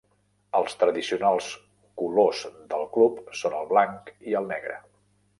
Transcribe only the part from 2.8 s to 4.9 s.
club són el blanc i el negre.